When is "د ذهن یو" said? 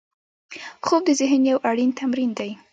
1.05-1.57